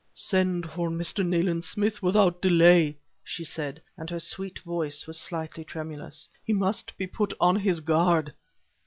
"Send 0.13 0.67
for 0.71 0.89
Mr. 0.89 1.23
Nayland 1.23 1.63
Smith 1.63 2.01
without 2.01 2.41
delay!" 2.41 2.97
she 3.23 3.43
said, 3.43 3.83
and 3.95 4.09
her 4.09 4.19
sweet 4.19 4.57
voice 4.61 5.05
was 5.05 5.19
slightly 5.19 5.63
tremulous. 5.63 6.27
"He 6.43 6.53
must 6.53 6.97
be 6.97 7.05
put 7.05 7.35
on 7.39 7.57
his 7.57 7.81
guard!" 7.81 8.33